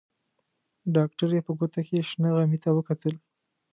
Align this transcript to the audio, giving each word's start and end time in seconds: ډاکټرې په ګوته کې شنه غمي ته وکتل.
ډاکټرې 0.95 1.39
په 1.45 1.51
ګوته 1.59 1.81
کې 1.87 2.07
شنه 2.09 2.29
غمي 2.35 2.57
ته 2.63 2.69
وکتل. 2.73 3.15